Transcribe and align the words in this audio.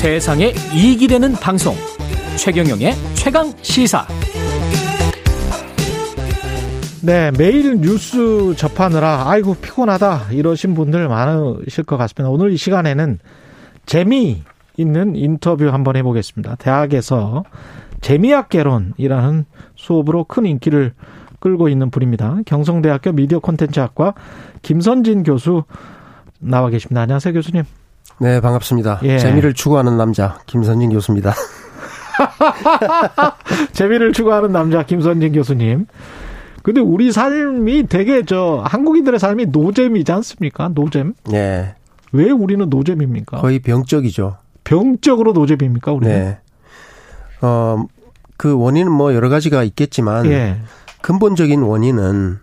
세상에 0.00 0.54
이익이 0.74 1.08
되는 1.08 1.34
방송 1.34 1.74
최경영의 2.38 2.94
최강 3.12 3.52
시사 3.60 4.06
네, 7.02 7.30
매일 7.36 7.78
뉴스 7.82 8.54
접하느라 8.56 9.28
아이고 9.28 9.56
피곤하다 9.56 10.32
이러신 10.32 10.74
분들 10.74 11.06
많으실 11.06 11.84
것 11.84 11.98
같습니다. 11.98 12.30
오늘 12.30 12.50
이 12.50 12.56
시간에는 12.56 13.18
재미 13.84 14.42
있는 14.78 15.16
인터뷰 15.16 15.68
한번 15.68 15.96
해보겠습니다. 15.96 16.54
대학에서 16.54 17.44
재미학개론이라는 18.00 19.44
수업으로 19.76 20.24
큰 20.24 20.46
인기를 20.46 20.94
끌고 21.40 21.68
있는 21.68 21.90
분입니다. 21.90 22.38
경성대학교 22.46 23.12
미디어 23.12 23.38
콘텐츠학과 23.38 24.14
김선진 24.62 25.24
교수 25.24 25.64
나와 26.38 26.70
계십니다. 26.70 27.02
안녕하세요, 27.02 27.34
교수님. 27.34 27.64
네, 28.18 28.40
반갑습니다. 28.40 29.00
예. 29.04 29.18
재미를 29.18 29.54
추구하는 29.54 29.96
남자 29.96 30.38
김선진 30.46 30.90
교수입니다. 30.90 31.32
재미를 33.72 34.12
추구하는 34.12 34.52
남자 34.52 34.82
김선진 34.82 35.32
교수님. 35.32 35.86
근데 36.62 36.80
우리 36.80 37.12
삶이 37.12 37.86
되게 37.86 38.24
저 38.24 38.62
한국인들의 38.66 39.18
삶이 39.18 39.46
노잼이지 39.46 40.12
않습니까? 40.12 40.68
노잼. 40.68 41.14
네. 41.30 41.74
왜 42.12 42.30
우리는 42.30 42.68
노잼입니까? 42.68 43.38
거의 43.38 43.60
병적이죠. 43.60 44.36
병적으로 44.64 45.32
노잼입니까, 45.32 45.92
우리는? 45.92 46.14
네. 46.14 46.38
어, 47.40 47.84
그 48.36 48.54
원인은 48.54 48.92
뭐 48.92 49.14
여러 49.14 49.28
가지가 49.28 49.62
있겠지만 49.64 50.26
예. 50.26 50.60
근본적인 51.00 51.62
원인은 51.62 52.38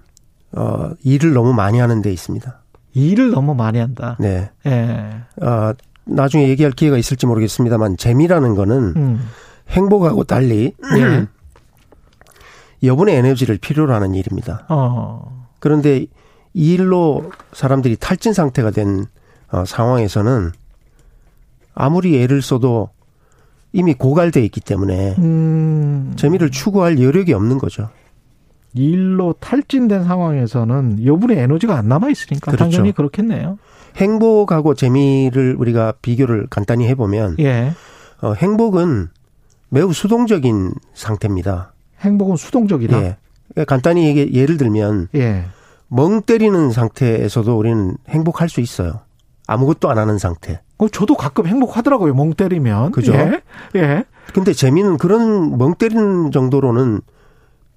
어, 0.53 0.89
일을 1.03 1.33
너무 1.33 1.53
많이 1.53 1.79
하는 1.79 2.01
데 2.01 2.11
있습니다. 2.11 2.61
일을 2.97 3.31
너무 3.31 3.53
많이 3.53 3.79
한다. 3.79 4.17
네. 4.19 4.49
예. 4.65 5.21
어, 5.41 5.73
나중에 6.05 6.47
얘기할 6.49 6.71
기회가 6.71 6.97
있을지 6.97 7.25
모르겠습니다만 7.25 7.97
재미라는 7.97 8.55
거는 8.55 8.93
음. 8.95 9.29
행복하고 9.69 10.23
달리 10.23 10.73
예. 10.97 11.27
여분의 12.83 13.15
에너지를 13.15 13.57
필요로 13.57 13.93
하는 13.93 14.15
일입니다. 14.15 14.65
어. 14.69 15.47
그런데 15.59 16.05
이 16.53 16.73
일로 16.73 17.31
사람들이 17.53 17.97
탈진 17.97 18.33
상태가 18.33 18.71
된 18.71 19.05
어, 19.51 19.63
상황에서는 19.65 20.51
아무리 21.73 22.21
애를 22.21 22.41
써도 22.41 22.89
이미 23.73 23.93
고갈돼 23.93 24.43
있기 24.45 24.61
때문에 24.61 25.15
음. 25.19 26.13
재미를 26.15 26.49
추구할 26.49 26.99
여력이 26.99 27.33
없는 27.33 27.57
거죠. 27.59 27.89
일로 28.77 29.33
탈진된 29.39 30.03
상황에서는 30.03 31.05
여분의 31.05 31.37
에너지가 31.39 31.75
안 31.77 31.87
남아 31.87 32.09
있으니까 32.09 32.51
그렇죠. 32.51 32.69
당연히 32.69 32.91
그렇겠네요. 32.93 33.57
행복하고 33.97 34.75
재미를 34.75 35.55
우리가 35.57 35.93
비교를 36.01 36.47
간단히 36.49 36.87
해보면 36.87 37.37
예. 37.39 37.73
어, 38.21 38.33
행복은 38.33 39.09
매우 39.69 39.91
수동적인 39.91 40.71
상태입니다. 40.93 41.73
행복은 42.01 42.35
수동적이다. 42.35 42.97
예. 42.97 43.17
그러니까 43.53 43.65
간단히 43.65 44.05
얘기, 44.05 44.31
예를 44.33 44.57
들면 44.57 45.09
예. 45.15 45.45
멍 45.87 46.21
때리는 46.21 46.71
상태에서도 46.71 47.57
우리는 47.57 47.97
행복할 48.09 48.49
수 48.49 48.61
있어요. 48.61 49.01
아무것도 49.47 49.89
안 49.89 49.97
하는 49.97 50.17
상태. 50.17 50.61
어, 50.77 50.87
저도 50.89 51.15
가끔 51.15 51.47
행복하더라고요. 51.47 52.13
멍 52.13 52.33
때리면. 52.33 52.91
그죠? 52.91 53.13
예. 53.13 53.41
예. 53.75 54.03
근데 54.33 54.53
재미는 54.53 54.97
그런 54.97 55.57
멍 55.57 55.75
때리는 55.75 56.31
정도로는 56.31 57.01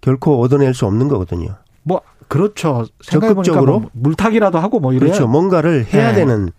결코 0.01 0.41
얻어낼 0.41 0.75
수 0.75 0.87
없는 0.87 1.09
거거든요. 1.09 1.57
뭐 1.83 2.01
그렇죠. 2.29 2.87
적극적으로 3.03 3.81
뭐 3.81 3.91
물타기라도 3.93 4.59
하고 4.59 4.81
뭐 4.81 4.93
이래요. 4.93 5.11
그렇죠. 5.11 5.27
뭔가를 5.27 5.87
해야 5.93 6.11
예. 6.11 6.15
되는 6.15 6.51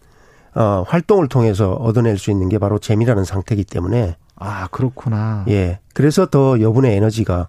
어, 0.53 0.83
활동을 0.85 1.27
통해서 1.27 1.73
얻어낼 1.73 2.17
수 2.17 2.29
있는 2.29 2.49
게 2.49 2.57
바로 2.59 2.77
재미라는 2.77 3.23
상태이기 3.23 3.63
때문에 3.63 4.17
아 4.35 4.67
그렇구나. 4.67 5.45
예. 5.47 5.79
그래서 5.93 6.25
더 6.25 6.59
여분의 6.59 6.95
에너지가 6.97 7.47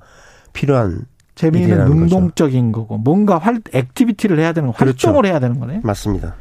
필요한 0.52 1.06
재미는 1.34 1.84
능동적인 1.88 2.72
거죠. 2.72 2.82
거고 2.82 2.98
뭔가 2.98 3.38
활 3.38 3.60
activity를 3.72 4.38
해야 4.38 4.52
되는 4.52 4.68
활동을 4.70 4.94
그렇죠. 4.94 5.26
해야 5.26 5.40
되는 5.40 5.58
거네. 5.58 5.80
맞습니다. 5.82 6.34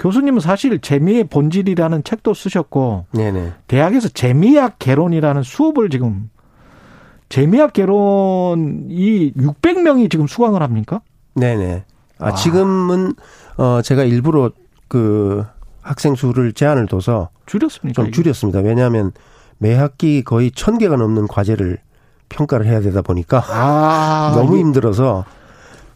교수님은 0.00 0.40
사실 0.40 0.80
재미의 0.80 1.24
본질이라는 1.24 2.02
책도 2.02 2.34
쓰셨고 2.34 3.06
네네. 3.12 3.52
대학에서 3.68 4.08
재미학 4.08 4.80
개론이라는 4.80 5.44
수업을 5.44 5.90
지금 5.90 6.28
재미학 7.36 7.72
개론이 7.72 9.32
600명이 9.38 10.10
지금 10.10 10.26
수강을 10.26 10.60
합니까? 10.60 11.00
네네. 11.34 11.82
아, 12.18 12.34
지금은 12.34 13.14
어 13.56 13.80
제가 13.82 14.04
일부러 14.04 14.50
그 14.86 15.42
학생 15.80 16.14
수를 16.14 16.52
제한을 16.52 16.84
둬서 16.88 17.30
줄였습니까? 17.46 18.02
좀 18.02 18.12
줄였습니다. 18.12 18.60
왜냐하면 18.60 19.12
매 19.56 19.74
학기 19.74 20.22
거의 20.22 20.50
천 20.50 20.76
개가 20.76 20.96
넘는 20.96 21.26
과제를 21.26 21.78
평가를 22.28 22.66
해야 22.66 22.82
되다 22.82 23.00
보니까 23.00 23.42
아, 23.48 24.32
너무 24.36 24.58
힘들어서 24.58 25.24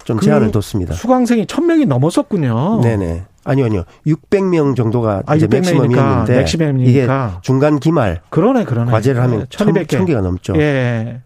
좀 0.04 0.16
그 0.16 0.24
제한을 0.24 0.52
뒀습니다. 0.52 0.94
수강생이 0.94 1.46
천 1.46 1.66
명이 1.66 1.84
넘었었군요. 1.84 2.80
네네. 2.80 3.24
아니요, 3.44 3.66
아니요. 3.66 3.82
600명 4.06 4.74
정도가 4.74 5.22
아, 5.26 5.36
이제 5.36 5.46
맥시멈이었는데 5.46 6.34
맥시멈이니까. 6.34 6.90
이게 6.90 7.06
중간 7.42 7.78
기말 7.78 8.22
그러네, 8.30 8.64
그러네. 8.64 8.90
과제를 8.90 9.20
하면 9.22 9.44
1200개. 9.46 9.88
1000, 9.88 10.04
개가 10.06 10.22
넘죠. 10.22 10.54
예. 10.56 11.20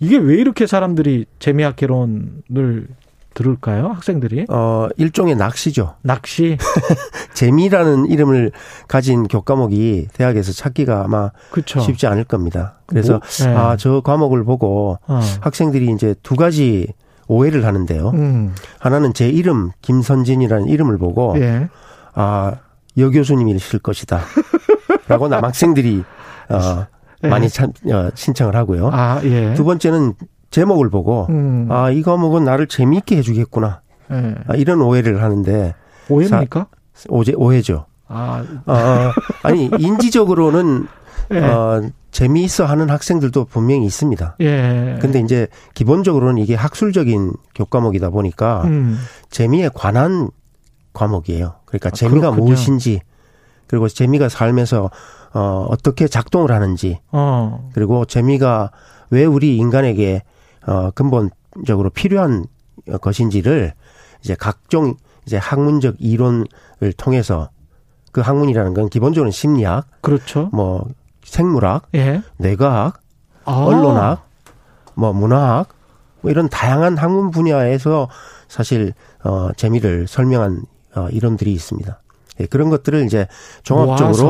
이게 0.00 0.16
왜 0.16 0.36
이렇게 0.36 0.66
사람들이 0.66 1.26
재미학 1.38 1.76
개론을 1.76 2.88
들을까요? 3.34 3.88
학생들이? 3.88 4.46
어, 4.48 4.88
일종의 4.96 5.36
낚시죠. 5.36 5.94
낚시? 6.02 6.56
재미라는 7.34 8.06
이름을 8.06 8.50
가진 8.88 9.28
교과목이 9.28 10.08
대학에서 10.12 10.52
찾기가 10.52 11.04
아마 11.04 11.30
그쵸. 11.50 11.80
쉽지 11.80 12.06
않을 12.06 12.24
겁니다. 12.24 12.80
그래서 12.86 13.12
뭐, 13.12 13.20
네. 13.46 13.54
아, 13.54 13.76
저 13.76 14.00
과목을 14.00 14.44
보고 14.44 14.98
어. 15.06 15.20
학생들이 15.40 15.92
이제 15.92 16.14
두 16.22 16.34
가지 16.34 16.88
오해를 17.28 17.64
하는데요. 17.64 18.10
음. 18.10 18.54
하나는 18.80 19.14
제 19.14 19.28
이름 19.28 19.70
김선진이라는 19.82 20.66
이름을 20.66 20.98
보고 20.98 21.34
예. 21.38 21.68
아, 22.14 22.56
여 22.98 23.10
교수님이실 23.10 23.78
것이다. 23.78 24.20
라고 25.06 25.28
남학생들이 25.28 26.02
어, 26.48 26.56
예. 26.56 26.86
많이 27.28 27.48
참, 27.48 27.72
어, 27.92 28.10
신청을 28.14 28.56
하고요. 28.56 28.90
아, 28.92 29.20
예. 29.24 29.54
두 29.54 29.64
번째는 29.64 30.14
제목을 30.50 30.90
보고 30.90 31.26
음. 31.28 31.66
아, 31.70 31.90
이 31.90 32.02
과목은 32.02 32.44
나를 32.44 32.66
재미있게 32.66 33.18
해 33.18 33.22
주겠구나. 33.22 33.82
예. 34.10 34.34
아, 34.46 34.54
이런 34.54 34.80
오해를 34.80 35.22
하는데 35.22 35.74
오해입니까? 36.08 36.66
사, 36.94 37.06
오제 37.08 37.34
오해죠. 37.36 37.86
아, 38.08 38.44
어, 38.66 39.12
아니 39.42 39.70
인지적으로는 39.78 40.86
예. 41.32 41.38
어, 41.38 41.82
재미있어 42.10 42.64
하는 42.64 42.90
학생들도 42.90 43.44
분명히 43.44 43.84
있습니다. 43.86 44.36
예. 44.40 44.98
근데 45.00 45.20
이제 45.20 45.46
기본적으로는 45.74 46.38
이게 46.42 46.56
학술적인 46.56 47.32
교과목이다 47.54 48.10
보니까 48.10 48.62
음. 48.64 48.98
재미에 49.30 49.68
관한 49.72 50.28
과목이에요. 50.92 51.54
그러니까 51.66 51.88
아, 51.88 51.90
재미가 51.92 52.30
그렇군요. 52.30 52.44
무엇인지 52.46 53.00
그리고 53.68 53.86
재미가 53.88 54.28
삶에서 54.28 54.90
어 55.32 55.66
어떻게 55.68 56.08
작동을 56.08 56.50
하는지 56.50 56.98
어. 57.12 57.70
그리고 57.72 58.04
재미가 58.04 58.72
왜 59.10 59.24
우리 59.24 59.56
인간에게 59.56 60.22
어 60.66 60.90
근본적으로 60.90 61.90
필요한 61.90 62.46
것인지를 63.00 63.74
이제 64.22 64.34
각종 64.34 64.96
이제 65.26 65.36
학문적 65.36 65.96
이론을 65.98 66.92
통해서 66.96 67.50
그 68.12 68.20
학문이라는 68.20 68.74
건 68.74 68.88
기본적으로 68.88 69.30
심리학, 69.30 69.86
그렇죠. 70.00 70.48
뭐 70.52 70.88
생물학, 71.22 71.86
예. 71.94 72.22
뇌과학, 72.38 73.00
아. 73.44 73.52
언론학, 73.52 74.26
뭐 74.94 75.12
문화학 75.12 75.68
뭐 76.20 76.30
이런 76.30 76.48
다양한 76.48 76.98
학문 76.98 77.30
분야에서 77.30 78.08
사실 78.48 78.92
어 79.22 79.50
재미를 79.56 80.06
설명한 80.06 80.64
어 80.96 81.08
이론들이 81.10 81.52
있습니다. 81.52 82.00
예, 82.40 82.46
그런 82.46 82.70
것들을 82.70 83.04
이제 83.04 83.26
종합적으로 83.62 84.28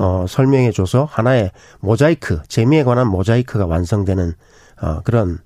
어 0.00 0.24
설명해 0.28 0.72
줘서 0.72 1.04
하나의 1.10 1.50
모자이크, 1.80 2.42
재미에 2.48 2.84
관한 2.84 3.08
모자이크가 3.08 3.66
완성되는 3.66 4.32
어 4.80 5.00
그런 5.02 5.38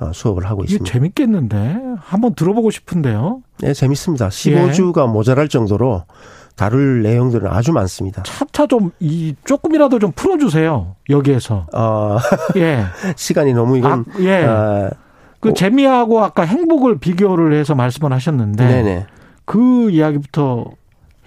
어, 0.00 0.12
수업을 0.12 0.46
하고 0.46 0.64
있습니다. 0.64 0.90
재밌겠는데 0.90 1.80
한번 1.98 2.34
들어보고 2.34 2.70
싶은데요. 2.70 3.42
네, 3.60 3.72
재밌습니다. 3.72 4.28
15주가 4.28 5.02
예. 5.02 5.12
모자랄 5.12 5.48
정도로 5.48 6.04
다룰 6.54 7.02
내용들은 7.02 7.48
아주 7.48 7.72
많습니다. 7.72 8.22
차차 8.24 8.66
좀, 8.66 8.90
이, 9.00 9.34
조금이라도 9.44 9.98
좀 9.98 10.12
풀어주세요. 10.12 10.96
여기에서. 11.10 11.66
어, 11.74 12.18
예. 12.56 12.84
시간이 13.16 13.54
너무 13.54 13.78
이건. 13.78 14.04
아, 14.08 14.20
예. 14.20 14.44
어, 14.44 14.90
그 15.40 15.54
재미하고 15.54 16.22
아까 16.22 16.42
행복을 16.42 16.98
비교를 16.98 17.52
해서 17.52 17.74
말씀을 17.74 18.12
하셨는데. 18.12 18.66
네네. 18.66 19.06
그 19.44 19.90
이야기부터 19.90 20.66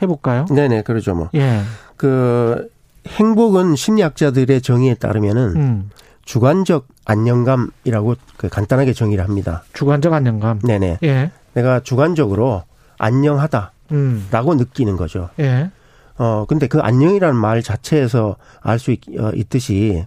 해볼까요? 0.02 0.46
네네, 0.46 0.84
그러죠 0.84 1.16
뭐. 1.16 1.30
예. 1.36 1.62
그, 1.98 2.70
행복은 3.08 3.76
심리학자들의 3.76 4.62
정의에 4.62 4.94
따르면은 4.94 5.56
음. 5.56 5.90
주관적 6.26 6.88
안정감이라고 7.06 8.16
그 8.38 8.48
간단하게 8.48 8.94
정의를 8.94 9.24
합니다. 9.24 9.64
주관적 9.74 10.14
안정감. 10.14 10.60
네네. 10.60 11.00
예. 11.04 11.32
내가 11.54 11.80
주관적으로 11.82 12.64
안녕하다. 12.98 13.72
음. 13.92 14.28
라고 14.32 14.56
느끼는 14.56 14.98
거죠. 14.98 15.30
예. 15.40 15.72
어, 16.18 16.46
근데 16.48 16.68
그 16.68 16.80
안녕이라는 16.80 17.36
말 17.36 17.64
자체에서 17.64 18.36
알수 18.62 18.96
어, 19.20 19.32
있듯이, 19.34 20.06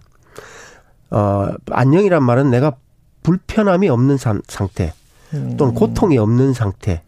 어, 1.11 1.49
안녕이란 1.69 2.23
말은 2.23 2.49
내가 2.49 2.73
불편함이 3.23 3.89
없는 3.89 4.17
상, 4.17 4.41
또는 5.57 5.73
음. 5.73 5.73
고통이 5.73 6.17
없는 6.17 6.53
상태 6.53 7.01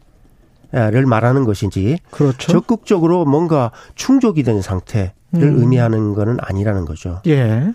를 0.71 1.05
말하는 1.05 1.45
것인지 1.45 1.97
그렇죠. 2.11 2.51
적극적으로 2.51 3.23
뭔가 3.23 3.71
충족이 3.95 4.43
된 4.43 4.61
상태를 4.61 5.13
음. 5.35 5.59
의미하는 5.59 6.13
것은 6.13 6.37
아니라는 6.41 6.83
거죠. 6.83 7.21
예. 7.25 7.73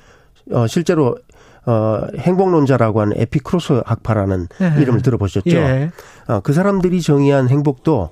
어, 0.50 0.66
실제로 0.66 1.16
어, 1.64 2.06
행복론자라고 2.18 3.00
하는 3.00 3.14
에피크로스 3.16 3.82
학파라는 3.86 4.48
예. 4.60 4.82
이름을 4.82 5.00
들어보셨죠? 5.00 5.50
예. 5.50 5.90
어, 6.28 6.40
그 6.40 6.52
사람들이 6.52 7.00
정의한 7.00 7.48
행복도 7.48 8.10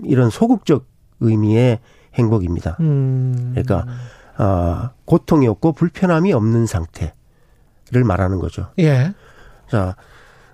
이런 0.00 0.28
소극적 0.28 0.86
의미의 1.20 1.78
행복입니다. 2.14 2.76
음. 2.80 3.52
그러니까 3.54 3.86
어, 4.36 4.90
고통이 5.06 5.46
없고 5.48 5.72
불편함이 5.72 6.32
없는 6.32 6.66
상태를 6.66 8.04
말하는 8.04 8.38
거죠. 8.38 8.66
예. 8.78 9.14
자, 9.68 9.96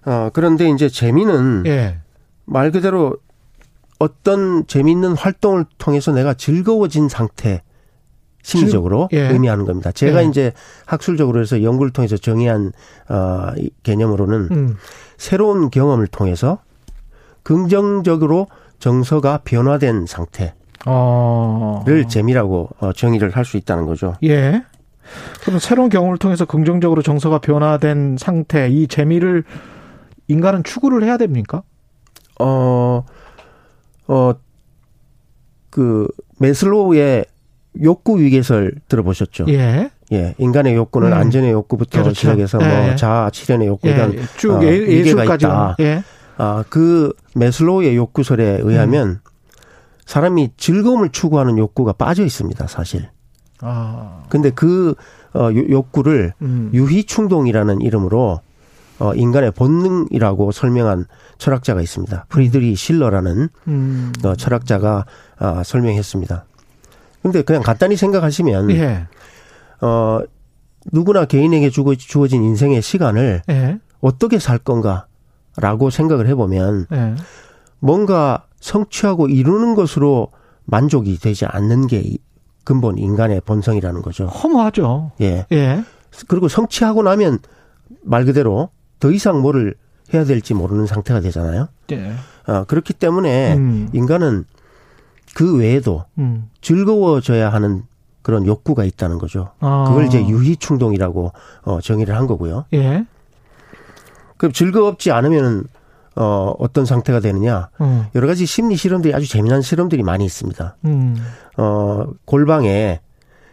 어, 0.05 0.31
그런데 0.33 0.69
이제 0.69 0.89
재미는 0.89 1.65
예. 1.67 1.99
말 2.45 2.71
그대로 2.71 3.17
어떤 3.99 4.67
재미있는 4.67 5.13
활동을 5.17 5.65
통해서 5.79 6.13
내가 6.13 6.35
즐거워진 6.35 7.09
상태 7.09 7.63
심리적으로 8.43 9.09
예. 9.13 9.29
의미하는 9.29 9.65
겁니다. 9.65 9.91
제가 9.91 10.23
예. 10.23 10.29
이제 10.29 10.53
학술적으로 10.85 11.41
해서 11.41 11.63
연구를 11.63 11.93
통해서 11.93 12.17
정의한 12.17 12.73
어 13.09 13.53
개념으로는 13.83 14.49
음. 14.53 14.77
새로운 15.17 15.71
경험을 15.71 16.07
통해서 16.07 16.59
긍정적으로 17.43 18.47
정서가 18.79 19.41
변화된 19.45 20.07
상태를 20.07 20.53
어. 20.85 21.85
재미라고 22.09 22.69
어, 22.79 22.93
정의를 22.93 23.31
할 23.31 23.45
수 23.45 23.57
있다는 23.57 23.87
거죠. 23.87 24.15
예. 24.23 24.63
그럼 25.43 25.59
새로운 25.59 25.89
경험을 25.89 26.19
통해서 26.19 26.45
긍정적으로 26.45 27.03
정서가 27.03 27.39
변화된 27.39 28.17
상태, 28.19 28.69
이 28.69 28.87
재미를 28.87 29.45
인간은 30.29 30.65
추구를 30.65 31.05
해야 31.05 31.17
됩니까? 31.17 31.63
어, 32.41 33.05
어, 34.09 34.33
그, 35.71 36.09
메슬로우의 36.39 37.27
욕구 37.83 38.19
위계설 38.19 38.75
들어보셨죠? 38.89 39.47
예. 39.49 39.91
예. 40.13 40.35
인간의 40.39 40.75
욕구는 40.75 41.09
음. 41.09 41.13
안전의 41.13 41.51
욕구부터 41.53 42.03
그렇죠. 42.03 42.15
시작해서 42.15 42.59
뭐 42.59 42.67
예. 42.67 42.87
뭐 42.87 42.97
자아, 42.97 43.31
치련의 43.31 43.69
욕구, 43.69 43.89
예. 43.89 43.97
쭉 44.37 44.53
어, 44.53 44.59
위계가 44.61 45.35
있다. 45.35 45.77
예. 45.81 46.03
아, 46.39 46.65
그 46.69 47.13
매슬로우의 47.35 47.97
욕구설에 47.97 48.61
의하면 48.63 49.09
음. 49.09 49.19
사람이 50.05 50.51
즐거움을 50.57 51.11
추구하는 51.11 51.59
욕구가 51.59 51.93
빠져 51.95 52.25
있습니다, 52.25 52.67
사실. 52.69 53.09
아. 53.61 54.23
근데 54.29 54.51
그 54.51 54.95
어, 55.35 55.51
욕구를 55.53 56.33
음. 56.41 56.71
유희 56.73 57.05
충동이라는 57.05 57.81
이름으로 57.81 58.41
어, 58.99 59.15
인간의 59.15 59.53
본능이라고 59.53 60.53
설명한 60.53 61.07
철학자가 61.39 61.81
있습니다. 61.81 62.27
프리드리히 62.29 62.75
실러라는 62.75 63.49
음. 63.69 64.13
어, 64.25 64.35
철학자가 64.35 65.05
아, 65.39 65.63
설명했습니다. 65.63 66.45
근데 67.23 67.43
그냥 67.43 67.63
간단히 67.63 67.97
생각하시면 67.97 68.71
예. 68.71 69.07
어, 69.81 70.21
누구나 70.93 71.25
개인에게 71.25 71.71
주어, 71.71 71.95
주어진 71.95 72.43
인생의 72.45 72.81
시간을 72.81 73.43
예. 73.51 73.79
어떻게 74.01 74.39
살 74.39 74.59
건가라고 74.59 75.91
생각을 75.91 76.29
해보면 76.29 76.87
예. 76.93 77.15
뭔가 77.81 78.45
성취하고 78.61 79.29
이루는 79.29 79.75
것으로 79.75 80.29
만족이 80.65 81.19
되지 81.19 81.47
않는 81.47 81.87
게 81.87 82.17
근본 82.65 82.99
인간의 82.99 83.43
본성이라는 83.45 84.03
거죠. 84.03 84.27
허무하죠. 84.27 85.13
예. 85.21 85.47
예. 85.53 85.85
그리고 86.29 86.49
성취하고 86.49 87.03
나면 87.03 87.39
말 88.03 88.25
그대로 88.25 88.71
더 89.01 89.11
이상 89.11 89.41
뭐를 89.41 89.75
해야 90.15 90.25
될지 90.25 90.55
모르는 90.55 90.87
상태가 90.87 91.21
되잖아요. 91.21 91.69
네. 91.89 92.13
어, 92.47 92.65
그렇기 92.65 92.93
때문에 92.95 93.55
음. 93.55 93.89
인간은 93.93 94.45
그 95.35 95.57
외에도 95.57 96.05
음. 96.19 96.49
즐거워져야 96.61 97.53
하는 97.53 97.83
그런 98.23 98.47
욕구가 98.47 98.85
있다는 98.85 99.19
거죠. 99.19 99.53
아. 99.61 99.85
그걸 99.89 100.07
이제 100.07 100.27
유희 100.27 100.57
충동이라고 100.57 101.33
어, 101.63 101.81
정의를 101.81 102.17
한 102.17 102.27
거고요. 102.27 102.65
예. 102.75 103.05
그럼 104.37 104.53
즐겁지 104.53 105.13
않으면은 105.13 105.65
어, 106.17 106.55
어떤 106.59 106.87
상태가 106.87 107.21
되느냐. 107.21 107.69
음. 107.81 108.07
여러 108.15 108.27
가지 108.27 108.47
심리 108.47 108.77
실험들이 108.77 109.15
아주 109.15 109.29
재미난 109.29 109.61
실험들이 109.61 110.03
많이 110.03 110.25
있습니다. 110.25 110.77
음. 110.87 111.17
어, 111.59 112.07
골방에 112.25 113.01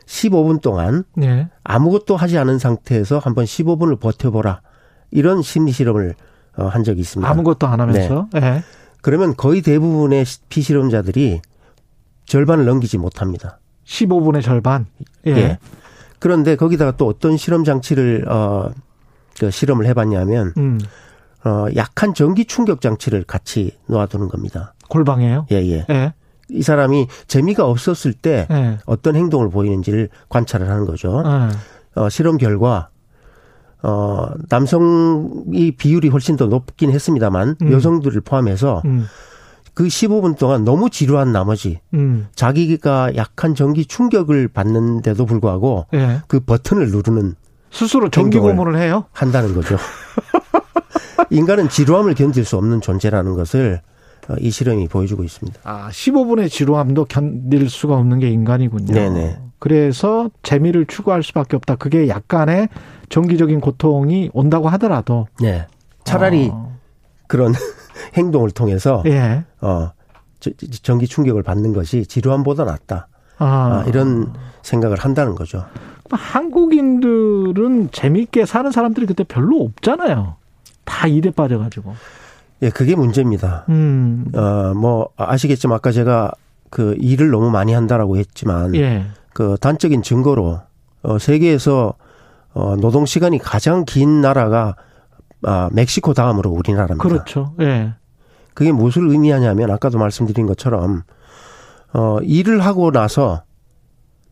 15분 0.05 0.61
동안 0.61 1.03
네. 1.15 1.49
아무것도 1.63 2.15
하지 2.15 2.37
않은 2.37 2.59
상태에서 2.59 3.19
한번 3.19 3.45
15분을 3.45 3.99
버텨보라. 3.99 4.61
이런 5.13 5.41
심리 5.41 5.71
실험을 5.71 6.15
어, 6.57 6.65
한 6.65 6.83
적이 6.83 7.01
있습니다. 7.01 7.29
아무것도 7.29 7.67
안 7.67 7.79
하면서. 7.79 8.27
네. 8.33 8.39
네. 8.39 8.63
그러면 9.01 9.35
거의 9.35 9.61
대부분의 9.61 10.25
피실험자들이 10.49 11.41
절반을 12.25 12.65
넘기지 12.65 12.97
못합니다. 12.97 13.59
15분의 13.85 14.41
절반. 14.41 14.85
예. 15.27 15.31
예. 15.31 15.59
그런데 16.19 16.55
거기다가 16.55 16.95
또 16.95 17.07
어떤 17.07 17.35
실험 17.35 17.63
장치를 17.65 18.25
어그 18.29 19.51
실험을 19.51 19.85
해봤냐면 19.87 20.53
음. 20.57 20.79
어 21.43 21.65
약한 21.75 22.13
전기 22.13 22.45
충격 22.45 22.79
장치를 22.79 23.23
같이 23.25 23.77
놓아두는 23.87 24.29
겁니다. 24.29 24.73
골방에요? 24.87 25.47
예 25.51 25.55
예. 25.57 25.85
예. 25.89 26.13
이 26.49 26.61
사람이 26.61 27.07
재미가 27.27 27.67
없었을 27.67 28.13
때 28.13 28.47
예. 28.49 28.77
어떤 28.85 29.17
행동을 29.17 29.49
보이는지를 29.49 30.07
관찰을 30.29 30.69
하는 30.69 30.85
거죠. 30.85 31.23
예. 31.25 31.99
어, 31.99 32.09
실험 32.09 32.37
결과 32.37 32.89
어, 33.83 34.29
남성이 34.49 35.71
비율이 35.77 36.07
훨씬 36.07 36.37
더 36.37 36.47
높긴 36.47 36.91
했습니다만 36.91 37.57
음. 37.61 37.71
여성들을 37.71 38.21
포함해서 38.21 38.81
음. 38.85 39.05
그 39.73 39.85
15분 39.85 40.37
동안 40.37 40.63
너무 40.63 40.89
지루한 40.89 41.31
나머지 41.31 41.79
음. 41.93 42.27
자기가 42.35 43.15
약한 43.15 43.55
전기 43.55 43.85
충격을 43.85 44.47
받는데도 44.47 45.25
불구하고 45.25 45.87
예. 45.93 46.21
그 46.27 46.39
버튼을 46.39 46.91
누르는 46.91 47.35
스스로 47.71 48.09
전기 48.09 48.37
고문을 48.37 48.77
해요? 48.77 49.05
한다는 49.11 49.53
거죠. 49.55 49.77
인간은 51.31 51.69
지루함을 51.69 52.13
견딜 52.13 52.45
수 52.45 52.55
없는 52.57 52.81
존재라는 52.81 53.33
것을 53.33 53.81
어, 54.29 54.35
이 54.39 54.51
실험이 54.51 54.87
보여주고 54.87 55.23
있습니다. 55.23 55.59
아, 55.63 55.89
15분의 55.89 56.49
지루함도 56.49 57.05
견딜 57.05 57.69
수가 57.69 57.95
없는 57.95 58.19
게 58.19 58.29
인간이군요. 58.29 58.93
네네. 58.93 59.39
그래서 59.59 60.29
재미를 60.43 60.85
추구할 60.85 61.23
수밖에 61.23 61.55
없다. 61.55 61.75
그게 61.75 62.07
약간의 62.07 62.69
정기적인 63.09 63.59
고통이 63.61 64.29
온다고 64.33 64.69
하더라도. 64.69 65.27
네. 65.39 65.67
차라리 66.03 66.49
어. 66.51 66.77
그런 67.27 67.53
행동을 68.15 68.51
통해서 68.51 69.03
예. 69.05 69.43
어 69.61 69.91
전기 70.81 71.07
충격을 71.07 71.43
받는 71.43 71.73
것이 71.73 72.05
지루함보다 72.05 72.65
낫다. 72.65 73.07
아. 73.37 73.45
아. 73.45 73.83
이런 73.87 74.33
생각을 74.61 74.99
한다는 74.99 75.35
거죠. 75.35 75.65
한국인들은 76.11 77.89
재미있게 77.91 78.45
사는 78.45 78.71
사람들이 78.71 79.05
그때 79.05 79.23
별로 79.23 79.61
없잖아요. 79.61 80.35
다 80.85 81.07
일에 81.07 81.31
빠져가지고. 81.31 81.93
예, 82.61 82.69
그게 82.69 82.95
문제입니다. 82.95 83.65
음. 83.69 84.25
어, 84.33 84.73
뭐, 84.75 85.09
아시겠지만 85.17 85.75
아까 85.77 85.91
제가 85.91 86.31
그 86.69 86.95
일을 86.99 87.29
너무 87.31 87.49
많이 87.49 87.73
한다라고 87.73 88.17
했지만, 88.17 88.75
예. 88.75 89.05
그 89.33 89.57
단적인 89.59 90.01
증거로, 90.01 90.61
어, 91.01 91.19
세계에서 91.19 91.95
어, 92.53 92.75
노동 92.75 93.05
시간이 93.05 93.39
가장 93.39 93.85
긴 93.85 94.21
나라가 94.21 94.75
아, 95.43 95.69
멕시코 95.71 96.13
다음으로 96.13 96.49
우리나라입니다. 96.51 97.01
그렇죠. 97.01 97.53
예. 97.61 97.93
그게 98.53 98.71
무엇을 98.71 99.09
의미하냐면 99.09 99.71
아까도 99.71 99.97
말씀드린 99.97 100.45
것처럼 100.45 101.03
어, 101.93 102.19
일을 102.21 102.63
하고 102.63 102.91
나서 102.91 103.43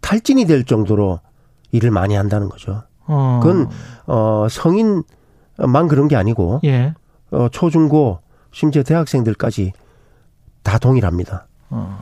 탈진이 0.02 0.46
될 0.46 0.64
정도로 0.64 1.20
일을 1.72 1.92
많이 1.92 2.16
한다는 2.16 2.50
거죠. 2.50 2.84
어. 3.08 3.40
그건 3.42 3.70
어, 4.06 4.48
성인만 4.50 5.88
그런 5.90 6.08
게 6.08 6.16
아니고 6.16 6.62
예. 6.64 6.94
어, 7.32 7.50
초중고 7.50 8.20
심지어 8.52 8.84
대학생들까지 8.84 9.74
다 10.64 10.78
동일합니다. 10.78 11.48
어. 11.70 12.00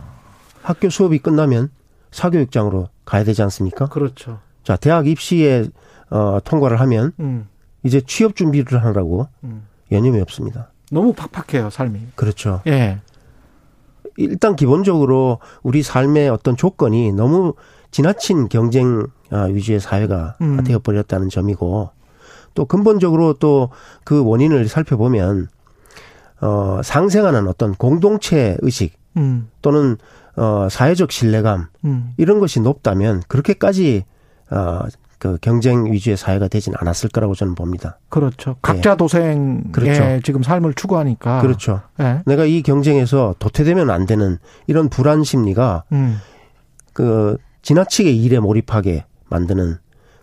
학교 0.62 0.90
수업이 0.90 1.20
끝나면 1.20 1.70
사교육장으로 2.12 2.90
가야 3.06 3.24
되지 3.24 3.42
않습니까? 3.44 3.88
그렇죠. 3.88 4.40
자, 4.64 4.76
대학 4.76 5.08
입시에 5.08 5.66
어, 6.10 6.40
통과를 6.44 6.80
하면 6.82 7.14
음. 7.20 7.48
이제 7.84 8.02
취업 8.02 8.36
준비를 8.36 8.84
하느라고 8.84 9.28
음. 9.44 9.68
여념이 9.92 10.20
없습니다. 10.22 10.72
너무 10.92 11.14
팍팍해요, 11.14 11.70
삶이. 11.70 12.00
그렇죠. 12.16 12.62
예. 12.68 13.00
일단 14.18 14.56
기본적으로 14.56 15.40
우리 15.64 15.82
삶의 15.82 16.30
어떤 16.30 16.58
조건이 16.58 17.14
너무 17.14 17.54
지나친 17.92 18.50
경쟁 18.50 19.08
아, 19.32 19.44
위주의 19.44 19.80
사회가 19.80 20.36
음. 20.42 20.64
되어 20.64 20.80
버렸다는 20.80 21.30
점이고 21.30 21.92
또 22.54 22.66
근본적으로 22.66 23.34
또 23.34 23.70
그 24.04 24.24
원인을 24.26 24.68
살펴보면 24.68 25.50
어, 26.42 26.82
상생하는 26.84 27.48
어떤 27.48 27.76
공동체 27.76 28.58
의식 28.62 28.98
음. 29.18 29.50
또는 29.62 29.98
어, 30.36 30.68
사회적 30.68 31.12
신뢰감 31.12 31.68
음. 31.86 32.14
이런 32.18 32.40
것이 32.40 32.60
높다면 32.60 33.22
그렇게까지 33.28 34.04
어, 34.50 34.80
그 35.20 35.38
경쟁 35.42 35.92
위주의 35.92 36.18
사회가 36.18 36.48
되진 36.48 36.74
않았을 36.78 37.10
거라고 37.10 37.36
저는 37.36 37.54
봅니다. 37.54 38.00
그렇죠. 38.10 38.56
각자 38.62 38.92
예. 38.92 38.96
도생에 38.98 39.60
그렇죠. 39.72 40.22
지금 40.24 40.42
삶을 40.42 40.74
추구하니까. 40.74 41.42
그렇죠. 41.42 41.82
예. 42.00 42.22
내가 42.26 42.46
이 42.46 42.62
경쟁에서 42.62 43.36
도태되면 43.38 43.90
안 43.90 44.06
되는 44.06 44.38
이런 44.68 44.90
불안 44.90 45.24
심리가 45.24 45.84
음. 45.92 46.20
그 46.94 47.38
지나치게 47.62 48.12
일에 48.12 48.40
몰입하게 48.40 49.06
만드는 49.30 49.78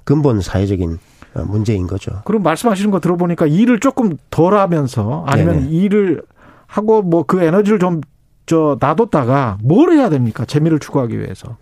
근본 0.04 0.40
사회적인 0.40 0.98
어, 1.34 1.44
문제인 1.44 1.86
거죠. 1.86 2.22
그럼 2.24 2.42
말씀하시는 2.42 2.90
거 2.90 2.98
들어보니까 2.98 3.46
일을 3.46 3.78
조금 3.80 4.16
덜 4.30 4.54
하면서 4.54 5.24
아니면 5.26 5.60
네네. 5.60 5.70
일을 5.70 6.22
하고 6.66 7.02
뭐 7.02 7.22
그 7.24 7.42
에너지를 7.42 7.78
좀 7.78 8.00
저 8.46 8.78
놔뒀다가 8.80 9.58
뭘 9.62 9.92
해야 9.92 10.08
됩니까? 10.08 10.44
재미를 10.44 10.78
추구하기 10.78 11.18
위해서. 11.18 11.56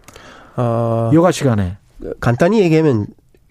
어, 0.57 1.11
여가 1.13 1.33
시간에. 1.33 1.79
간단히 2.21 2.61
얘기하면 2.61 3.07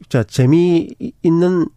자, 0.09 0.23
재미있는 0.23 1.67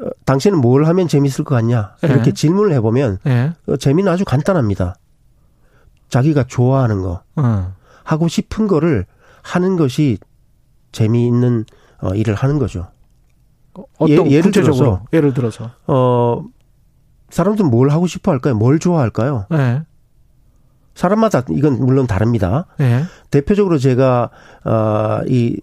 어, 0.00 0.08
당신은 0.24 0.60
뭘 0.60 0.86
하면 0.86 1.08
재미있을 1.08 1.44
것 1.44 1.54
같냐? 1.54 1.96
이렇게 2.02 2.24
네. 2.24 2.32
질문을 2.32 2.72
해보면 2.74 3.18
네. 3.24 3.52
어, 3.66 3.76
재미는 3.76 4.12
아주 4.12 4.24
간단합니다. 4.24 4.96
자기가 6.08 6.44
좋아하는 6.44 7.02
거, 7.02 7.22
어. 7.36 7.74
하고 8.02 8.28
싶은 8.28 8.66
거를 8.66 9.06
하는 9.42 9.76
것이 9.76 10.18
재미있는 10.92 11.64
어, 12.00 12.14
일을 12.14 12.34
하는 12.34 12.58
거죠. 12.58 12.88
어떤 13.98 14.30
예, 14.30 14.40
를 14.40 14.50
들어서 14.50 15.04
예를 15.12 15.32
들어서 15.32 15.70
어 15.86 16.44
사람들은 17.30 17.70
뭘 17.70 17.90
하고 17.90 18.06
싶어 18.06 18.32
할까요? 18.32 18.54
뭘 18.54 18.78
좋아할까요? 18.78 19.46
네. 19.50 19.82
사람마다 20.94 21.44
이건 21.50 21.78
물론 21.78 22.06
다릅니다. 22.06 22.66
네. 22.78 23.04
대표적으로 23.30 23.78
제가 23.78 24.30
어이 24.64 25.58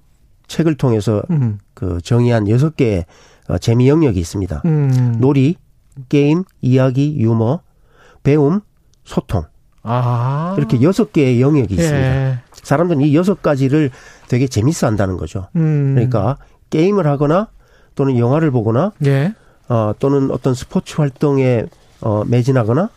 책을 0.48 0.75
통해서 0.75 1.22
음. 1.30 1.60
그 1.74 2.00
정의한 2.01 2.48
여섯 2.50 2.75
개의 2.75 3.06
어, 3.48 3.58
재미 3.58 3.88
영역이 3.88 4.20
있습니다. 4.20 4.62
음. 4.66 5.18
놀이, 5.20 5.56
게임, 6.10 6.44
이야기, 6.62 7.18
유머, 7.18 7.62
배움, 8.24 8.62
소통. 9.04 9.46
아. 9.84 10.56
이렇게 10.58 10.82
여섯 10.82 11.13
개의 11.13 11.42
영역이 11.42 11.77
예. 11.77 11.82
있습니다. 11.82 12.42
사람들은 12.51 13.01
이 13.01 13.16
여섯 13.16 13.42
가지를 13.42 13.89
되게 14.27 14.48
재밌어 14.48 14.86
한다는 14.88 15.16
거죠. 15.16 15.48
음. 15.56 15.94
그러니까 15.96 16.38
게임을 16.70 17.08
하거나 17.08 17.48
또는 17.96 18.18
영화를 18.18 18.51
보거나 18.51 18.92
예. 19.06 19.34
어, 19.70 19.94
또는 20.00 20.30
어떤 20.32 20.54
스포츠 20.54 20.96
활동에 20.98 21.66
어, 22.01 22.24
매진하거나 22.25 22.89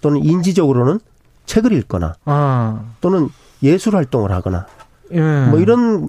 또는 0.00 0.24
인지적으로는 0.24 1.00
책을 1.46 1.72
읽거나 1.72 2.14
아. 2.24 2.84
또는 3.00 3.28
예술 3.62 3.96
활동을 3.96 4.30
하거나 4.30 4.66
예. 5.12 5.20
뭐 5.20 5.58
이런 5.58 6.08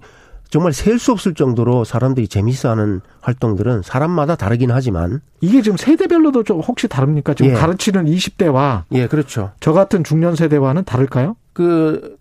정말 0.52 0.74
셀 0.74 1.00
수 1.00 1.12
없을 1.14 1.34
정도로 1.34 1.86
사람들이 1.86 2.28
재밌어하는 2.28 3.00
활동들은 3.22 3.82
사람마다 3.84 4.36
다르긴 4.36 4.70
하지만 4.70 5.22
이게 5.40 5.62
지금 5.62 5.78
세대별로도 5.78 6.44
좀 6.44 6.60
혹시 6.60 6.88
다릅니까? 6.90 7.34
지금 7.34 7.52
예. 7.52 7.56
가르치는 7.56 8.06
20대와 8.06 8.84
예, 8.92 9.08
그렇죠. 9.08 9.54
저 9.62 9.72
같은 9.72 10.04
중년 10.04 10.36
세대와는 10.36 10.84
다를까요? 10.84 11.38
그 11.54 12.18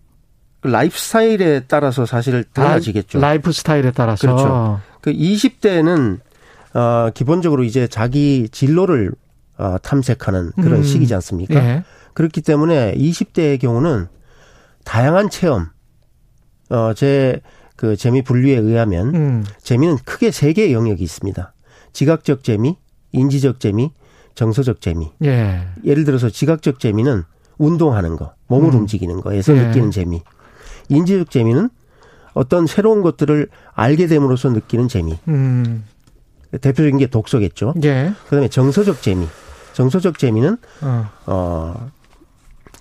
라이프 0.63 0.97
스타일에 0.97 1.65
따라서 1.67 2.05
사실 2.05 2.45
달라지겠죠. 2.45 3.19
라, 3.19 3.33
이프 3.33 3.51
스타일에 3.51 3.91
따라서 3.91 4.21
그렇죠. 4.21 4.79
그 5.01 5.11
20대는 5.11 6.19
어 6.73 7.09
기본적으로 7.13 7.63
이제 7.65 7.87
자기 7.87 8.47
진로를 8.49 9.11
어 9.57 9.75
탐색하는 9.83 10.51
그런 10.55 10.75
음. 10.75 10.83
시기지 10.83 11.13
않습니까? 11.15 11.55
예. 11.55 11.83
그렇기 12.13 12.41
때문에 12.41 12.93
20대의 12.95 13.59
경우는 13.59 14.07
다양한 14.85 15.29
체험 15.29 15.67
어 16.69 16.93
제 16.93 17.41
그 17.81 17.95
재미 17.95 18.21
분류에 18.21 18.57
의하면 18.57 19.15
음. 19.15 19.45
재미는 19.59 19.97
크게 20.05 20.29
세 20.29 20.53
개의 20.53 20.71
영역이 20.71 21.03
있습니다. 21.03 21.51
지각적 21.93 22.43
재미, 22.43 22.77
인지적 23.11 23.59
재미, 23.59 23.91
정서적 24.35 24.81
재미. 24.81 25.09
예. 25.23 25.63
예를 25.83 26.03
들어서 26.03 26.29
지각적 26.29 26.79
재미는 26.79 27.23
운동하는 27.57 28.17
거, 28.17 28.35
몸을 28.45 28.69
음. 28.69 28.81
움직이는 28.81 29.19
거에서 29.21 29.57
예. 29.57 29.63
느끼는 29.65 29.89
재미. 29.89 30.21
인지적 30.89 31.31
재미는 31.31 31.71
어떤 32.35 32.67
새로운 32.67 33.01
것들을 33.01 33.47
알게 33.73 34.05
됨으로써 34.05 34.51
느끼는 34.51 34.87
재미. 34.87 35.17
음. 35.27 35.83
대표적인 36.51 36.99
게 36.99 37.07
독서겠죠. 37.07 37.73
예. 37.83 38.13
그다음에 38.25 38.47
정서적 38.47 39.01
재미. 39.01 39.25
정서적 39.73 40.19
재미는 40.19 40.57
어, 40.81 41.09
어 41.25 41.89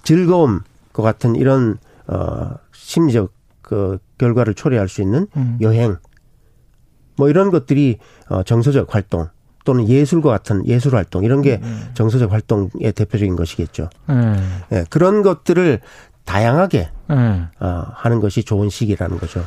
즐거움 0.03 0.61
것 0.93 1.03
같은 1.03 1.37
이런 1.37 1.79
어 2.07 2.51
심리적 2.75 3.40
그 3.71 3.99
결과를 4.19 4.55
초래할 4.55 4.89
수 4.89 5.01
있는 5.01 5.29
음. 5.37 5.57
여행 5.61 5.97
뭐 7.17 7.29
이런 7.29 7.53
것들이 7.53 7.99
어 8.29 8.43
정서적 8.43 8.93
활동 8.93 9.29
또는 9.65 9.89
예술과 9.89 10.29
같은 10.29 10.67
예술 10.67 10.97
활동 10.97 11.23
이런 11.23 11.41
게 11.41 11.61
음. 11.63 11.65
음. 11.65 11.91
정서적 11.95 12.33
활동의 12.33 12.93
대표적인 12.93 13.37
것이겠죠. 13.37 13.89
음. 14.09 14.61
예, 14.73 14.85
그런 14.91 15.23
것들을 15.23 15.79
다양하게 16.25 16.89
음. 17.11 17.47
어, 17.61 17.85
하는 17.95 18.19
것이 18.19 18.43
좋은 18.43 18.71
시기라는 18.71 19.19
거죠. 19.19 19.45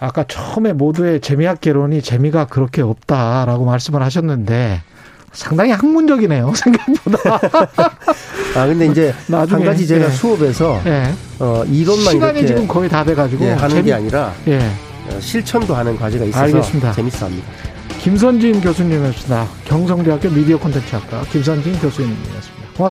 아까 0.00 0.24
처음에 0.24 0.72
모두의 0.72 1.20
재미학 1.20 1.60
개론이 1.60 2.02
재미가 2.02 2.46
그렇게 2.46 2.82
없다라고 2.82 3.66
말씀을 3.66 4.02
하셨는데 4.02 4.82
상당히 5.32 5.70
학문적이네요 5.72 6.52
생각보다. 6.56 7.40
아 8.56 8.66
근데 8.66 8.86
이제 8.86 9.14
나중에, 9.28 9.64
한 9.64 9.72
가지 9.72 9.86
제가 9.86 10.06
예. 10.06 10.10
수업에서 10.10 10.80
예. 10.86 11.12
어 11.38 11.64
이론만 11.66 12.14
시간이 12.14 12.46
지금 12.46 12.66
거의 12.66 12.88
다 12.88 13.04
돼가지고 13.04 13.44
예, 13.44 13.50
하는 13.52 13.76
재미... 13.76 13.86
게 13.86 13.92
아니라 13.94 14.32
예. 14.48 14.58
어, 14.58 15.20
실천도 15.20 15.74
하는 15.74 15.96
과제가 15.96 16.24
있어서 16.24 16.44
알겠습니다. 16.44 16.92
재밌어합니다. 16.92 17.48
김선진 18.00 18.60
교수님이었습니다. 18.60 19.46
경성대학교 19.66 20.30
미디어 20.30 20.58
콘텐츠학과 20.58 21.22
김선진 21.30 21.78
교수님이었습니다. 21.78 22.49